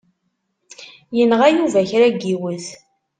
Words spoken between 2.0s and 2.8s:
n yiwet.